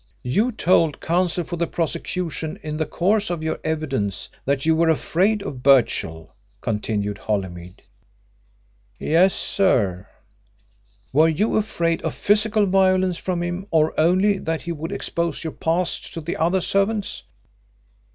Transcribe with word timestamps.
"You 0.23 0.51
told 0.51 0.99
Counsel 0.99 1.43
for 1.43 1.57
the 1.57 1.67
prosecution 1.67 2.57
in 2.63 2.77
the 2.77 2.87
course 2.87 3.29
of 3.29 3.43
your 3.43 3.59
evidence 3.63 4.29
that 4.45 4.65
you 4.65 4.75
were 4.75 4.89
afraid 4.89 5.43
of 5.43 5.61
Birchill," 5.61 6.33
continued 6.59 7.19
Holymead. 7.19 7.83
"Yes, 8.97 9.35
sir." 9.35 10.07
"Were 11.13 11.29
you 11.29 11.55
afraid 11.55 12.01
of 12.01 12.15
physical 12.15 12.65
violence 12.65 13.19
from 13.19 13.43
him, 13.43 13.67
or 13.69 13.93
only 13.99 14.39
that 14.39 14.63
he 14.63 14.71
would 14.71 14.91
expose 14.91 15.43
your 15.43 15.53
past 15.53 16.11
to 16.15 16.21
the 16.21 16.35
other 16.35 16.61
servants?" 16.61 17.21